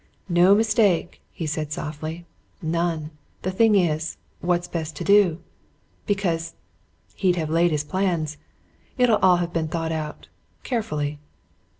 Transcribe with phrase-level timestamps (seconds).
[0.29, 2.25] "No mistake!" he said softly.
[2.59, 3.11] "None!
[3.43, 5.43] The thing is what's best to do?
[6.07, 6.55] Because
[7.13, 8.37] he'd have laid his plans.
[8.97, 10.27] It'll all have been thought out
[10.63, 11.19] carefully."